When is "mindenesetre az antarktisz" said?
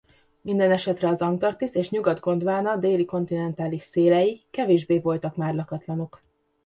0.41-1.75